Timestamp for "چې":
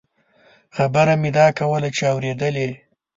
1.97-2.03